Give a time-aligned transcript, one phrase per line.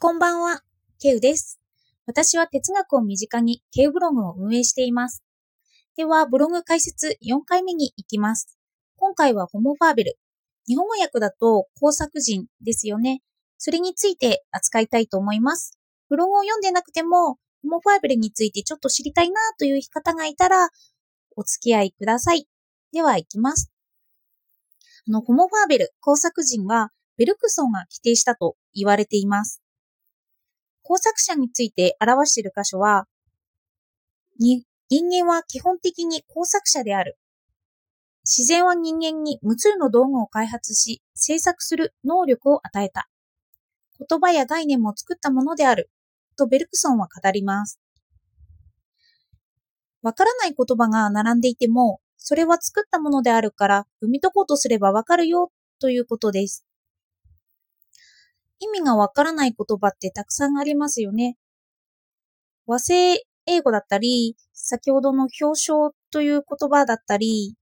[0.00, 0.62] こんばんは、
[1.00, 1.58] ケウです。
[2.06, 5.24] 私は哲学を身近にケウブログを運営しています。
[5.96, 8.56] では、ブログ解説4回目に行きます。
[8.94, 10.18] 今回はホモファーベル。
[10.68, 13.22] 日本語訳だと工作人ですよね。
[13.56, 15.76] それについて扱いたいと思います。
[16.08, 20.68] ブログを読んでなくても、ホモファーベルについてちょっと知りたいなという方がいたら、
[21.34, 22.46] お付き合いください。
[22.92, 23.72] では、行きます。
[25.08, 29.60] あの、ホモファーベル、工作人は、ベルクソンが規定したと言われています。
[30.88, 33.04] 工作者について表している箇所は、
[34.38, 37.18] 人間は基本的に工作者である。
[38.24, 43.06] 自然は人間に無数の道具を開発し、制作する能力を与えた。
[44.08, 45.90] 言葉や概念も作ったものである。
[46.38, 47.78] とベルクソンは語ります。
[50.00, 56.67] わからない言葉が並んでいても、それは作ったものであるから、読み解こうとすればわかるよ、ということです。
[58.60, 61.36] 意味がわからない言葉ってたくさんありますよね。
[62.66, 67.54] 和製英語だったり、先ほどの表彰という言葉だったり、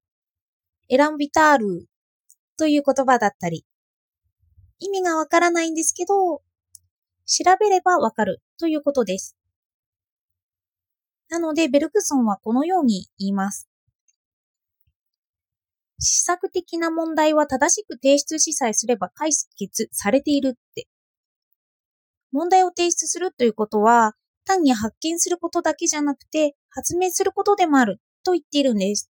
[0.89, 1.86] エランビタール
[2.56, 3.64] という言葉だったり、
[4.78, 6.42] 意味がわからないんですけど、
[7.24, 9.36] 調べればわかるということです。
[11.28, 13.69] なので、ベルクソンはこのように言います。
[15.98, 20.86] 施策的な問題は正しく提出しさえすれば解決されているって。
[22.33, 29.11] 問題を提出するということは、単に発見することだけじゃなくて、発明することでもあると言っているんです。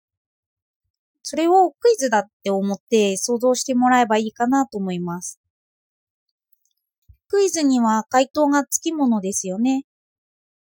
[1.22, 5.40] それをクイズだって思って想像してもらえばいいかなと思います。
[7.28, 9.84] クイズには回答がつきものですよね。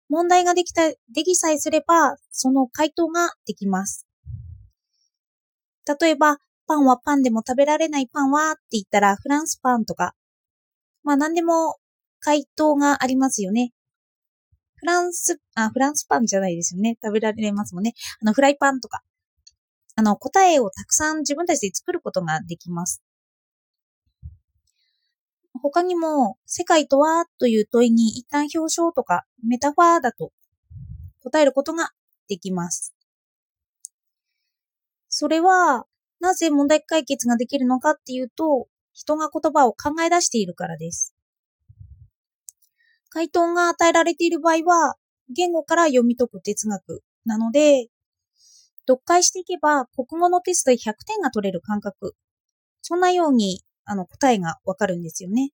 [0.09, 4.08] 問題ができた、できさえすれば、その回答ができます。
[5.99, 6.37] 例えば、
[6.67, 10.13] パンはパンでも食べられないパンはって言ったらフランスパンとか、
[11.03, 11.77] まあ何でも
[12.19, 13.71] 回答がありますよね。
[14.75, 16.97] フランス、あ、フランスパンじゃないですよね。
[17.03, 17.93] 食べられますもんね。
[18.21, 19.01] あの、フライパンとか。
[19.95, 23.01] あの、答えをたくさん自分たちで作ることができます。
[25.61, 30.31] 他にも、世界とはという問いに一旦表彰とかメタファーだと
[31.23, 31.89] 答えることが
[32.29, 32.95] できます。
[35.19, 35.85] それは、
[36.21, 41.13] なぜ問題解決ができるのかっていうと、人が言葉を考え出しているからです。
[43.09, 44.95] 回答が与えられている場合は、
[45.27, 47.89] 言語から読み解く哲学なので、
[48.87, 52.15] 読解していけば国語のテストで100点が取れる感覚。
[52.81, 55.51] そんなようにあの答えがわかるんですよね。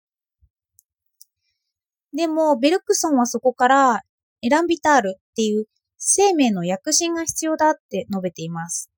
[2.14, 4.02] でも、ベルクソンはそこから
[4.42, 5.68] エランビタールっていう
[6.00, 8.91] 生命の躍進が必要だって述べています。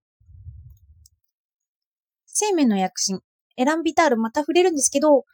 [2.33, 3.21] 生命の躍進。
[3.57, 5.25] エランビタールまた触れるんですけど、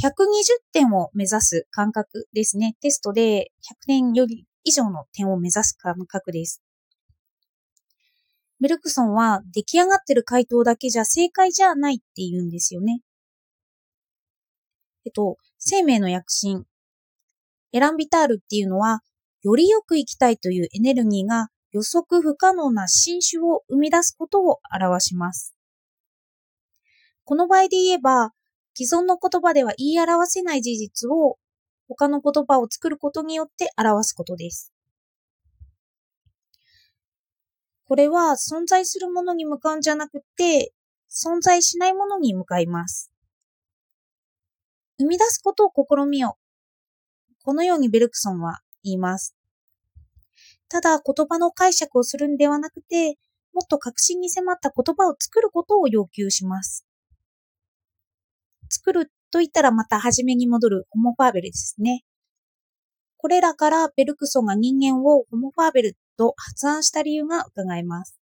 [0.00, 0.14] 120
[0.72, 2.76] 点を目指す感覚ですね。
[2.80, 6.62] テストで100点より以上の点を目指す感覚です。
[8.60, 13.00] ベルクソンは出来上がってる回答だけじゃ正解じゃないって言うんですよね。
[15.04, 16.64] えっと、生命の躍進。
[17.72, 19.00] エランビタールっていうのは、
[19.42, 25.53] よりよく生きたいというエネルギーが予測不可能な新種を生み出すことを表します。
[27.24, 28.32] この場合で言えば、
[28.74, 31.38] 既存の言葉では言い表せない事実を
[31.88, 34.72] 他の言葉を作ることによって表すことです。
[37.86, 40.72] これは存在するものに向かうんじゃなくて、
[41.10, 43.10] 存在しないものに向かいます。
[44.98, 47.34] 生み出すことを試みよう。
[47.44, 49.36] このようにベルクソンは言います。
[50.68, 53.16] ただ言葉の解釈をするんではなくて、
[53.52, 56.84] もっと確信に迫った言葉を作ることを要求します。
[58.84, 62.04] 作ると言ったらまた初めに戻るホモファーベルですね。
[63.16, 68.20] これらからベルクソンが人間をホモファーベルと発案した理由が伺えます。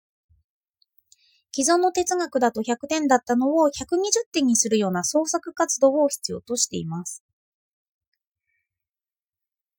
[1.52, 3.70] 既存の哲学だと100点だったのを120
[4.32, 7.22] 点にするような創作活動を必要としています。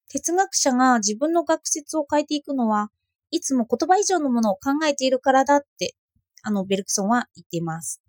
[0.09, 2.91] 哲学者が自分の学説を変えていくのは、
[3.31, 5.95] いつも言葉以上のものを考えているからだって、
[6.43, 7.99] あの、ベルクソンは言っています。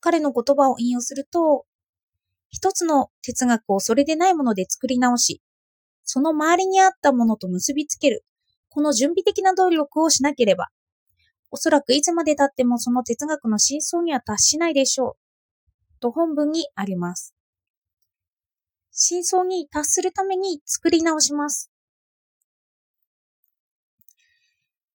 [0.00, 1.66] 彼の言葉を引用すると、
[2.50, 5.42] 一つの哲学をそれでないもので作り直し、
[6.04, 8.24] その周りにあったものと結びつける、
[8.68, 10.68] この準備的な努力をしなければ、
[11.50, 16.00] おそらくいつまで経ってもその哲学の真相には達しないでしょう。
[16.00, 17.34] と本文にあります。
[18.92, 21.70] 真相に達するために作り直します。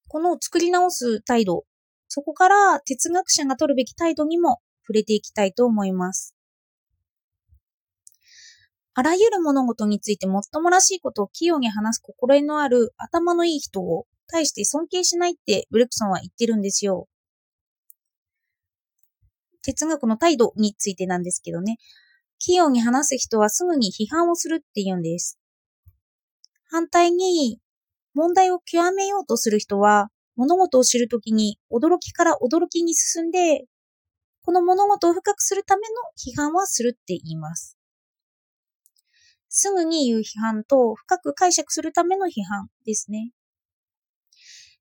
[0.07, 1.65] この作り直す態度、
[2.07, 6.35] そこから哲学者が取るべき態度にも触れていきたいと思います。
[8.93, 17.07] あらゆる物事についてもっともらしいことを器用に話す心得のある頭のいい人を対して尊敬しないってブレクソンは言ってるんですよ。
[19.61, 21.77] 哲学の態度についてなんですけどね。
[22.39, 25.39] 器用に話す人はすぐに批判をするって言うんです。
[26.65, 27.59] 反対に、
[28.13, 33.65] 問題を極めようとする人は、物事を知るときに驚きから驚きに進んで、
[34.43, 37.77] この物事を深くするための批判はするって言います。
[39.49, 43.31] すぐに言う批判と深く解釈するための批判ですね。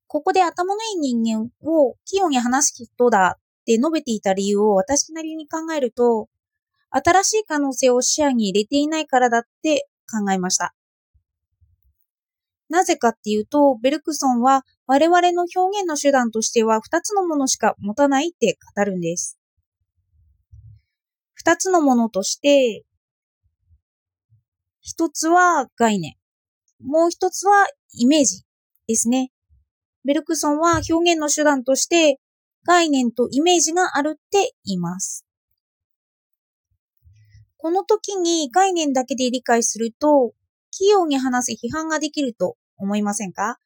[0.07, 6.27] ここで頭のいい人間を器用に話す人だって述べていた理由を私なりに考えると、
[6.89, 10.73] 新しい可能性を視野に入れていないからだって考えました。
[12.69, 19.40] なぜかっていうと、ベルクソンは我々の表現の手段としては2つのものしか持たないって語るんです。
[21.45, 22.83] 2つのものとして、
[24.85, 26.15] 1つは概念、
[26.79, 28.43] もう1つはイメージ
[28.87, 29.31] ですね。
[30.03, 32.19] ベルクソンは表現の手段として
[32.65, 35.25] 概念とイメージがあるって言います。
[37.57, 40.33] この時に概念だけで理解すると、
[40.71, 43.59] 器用に話す批判ができると思いませんか？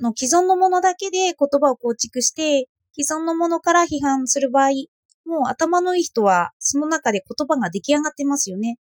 [0.00, 4.70] の既存のものだけで言葉を構築して、既存のものから批判する場合、
[5.28, 8.78] もう頭のいい人はその中で言葉が出来上がってますよね。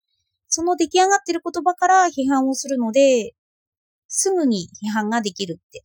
[0.48, 3.34] その出来上がってる言葉から批判をするので、
[4.08, 5.84] すぐに批判ができるって。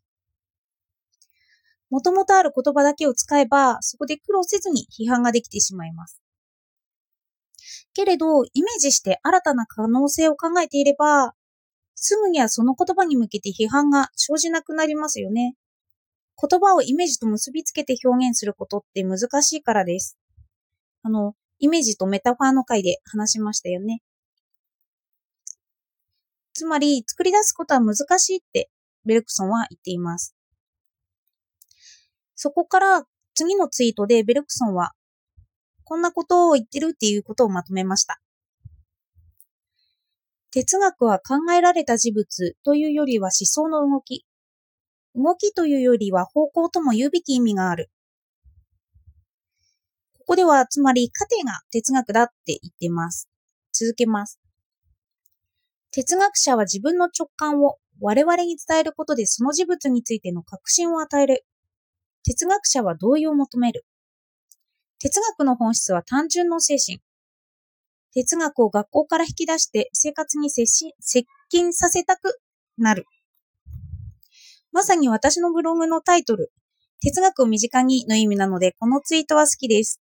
[1.89, 6.21] もともとある言葉だけを使えば、そこで苦労せずに批判ができてしまいます。
[7.95, 11.33] けれど、イメージして新たな可能性を考えていれば、
[11.95, 15.55] すぐにはその言葉に向けて批判が生じなくなりますよね。
[16.37, 20.20] 言葉をイメージと結びつけて表現することって難しいからです。
[21.03, 24.03] あの、イメージとメタファーの回で話しましたよね。
[26.55, 28.71] つまり、作り出すことは難しいって
[29.05, 30.35] ベルクソンは言っています。
[32.35, 33.05] そこから
[33.35, 34.93] 次のツイートでベルクソンは、
[35.85, 38.21] こんなことを言ってるっていうことをまとめました。
[40.51, 44.27] 哲学は考えられた事物というよりは思想の動き。
[45.15, 47.91] 動きというよりは方向とも言うべき意味がある。
[50.31, 53.29] ここではつまり過程が哲学だって言ってます。
[53.73, 54.39] 続けます。
[55.91, 61.45] 哲学者は自分の直感を我々に伝えることでその事物についての確信を与える。
[62.23, 63.85] 哲学者は同意を求める。
[65.01, 67.01] 哲学の本質は単純の精神。
[68.15, 72.39] 哲学を学校から引き出して生活に接し接近させたく
[72.79, 73.05] なる。
[74.71, 76.53] まさに私のブログのタイトル、
[77.01, 80.01] 哲学を身近にの意味なので、このツイートは好きです。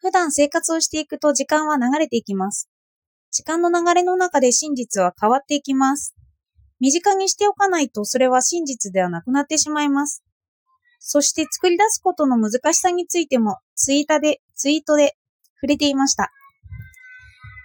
[0.00, 2.68] 普段生活をしていくと時間は流れていきます。
[3.30, 6.14] 時間の流れの中で真実は変わっていきます。
[6.80, 10.22] 身近にしておかないとそれは真実ではなくなってしまいます。
[11.00, 15.16] そして作り出すことの難しさについてもツイートで、ツイートで
[15.60, 16.30] 触れていました。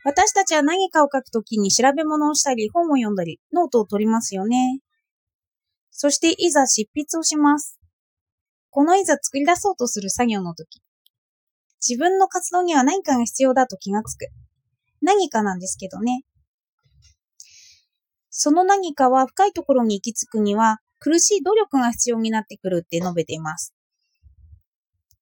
[0.06, 4.82] 私たちは何かを書くときに調べ物をしたり、本を読んだり、ノートを取りますよね。
[5.92, 7.80] そしていざ執筆をします。
[8.70, 10.83] このいざ作り出そうとする作業の時、
[11.88, 14.30] 自分の活動には何かが必要だと気がつく。
[15.02, 16.24] 何かなんですけどね。
[18.30, 23.76] その何かは深いところに行き着くには苦しい努力が必要になってくるって述べています。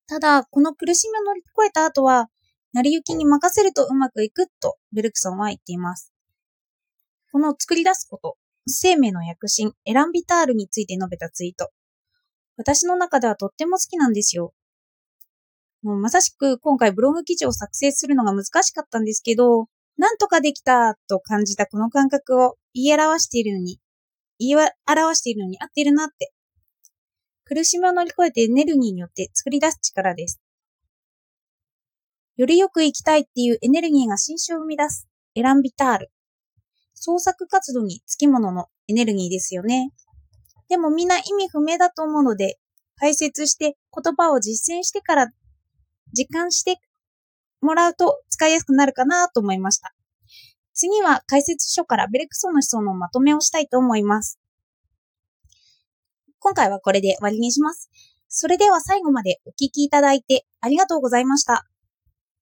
[0.07, 2.29] ただ、この苦しみを乗り越えた後は、
[2.73, 6.13] 成り行きに任せるとうまくいくとベルクソンは言っています。
[7.31, 11.71] この作り出すこと、生命の躍進、エランビタールについて述べたツイート。
[12.57, 14.53] 私の中ではとっても好きなんですよ。
[15.83, 23.79] もうまさしく今回ブログ記事を作成するのが難しかったんですけど、なんとかできたと感じたこの感覚を言い表しているのに、
[24.39, 26.31] 言い表しているのに合ってるなって。
[27.45, 30.39] 苦しみを乗り越えてエネルギーによって作り出す力です。
[32.37, 36.11] よりよく生きたいっていうエネルギーが新種を生み出すエランビタール。
[36.93, 39.91] 創作活動につきもののエネルギーですよね。
[40.69, 42.57] でもみんな意味不明だと思うので、
[42.95, 45.27] 解説して言葉を実践してから
[46.13, 46.79] 実感して
[47.61, 49.93] もらうと使いやすくなるかなと思いました。
[50.73, 54.39] 次は解説書からベレクソンの思想のまとめをしたいと思います。
[56.39, 57.89] 今回はこれで終わりにします。
[58.27, 61.70] それでは最後までお聴きいただいてありがとうございました。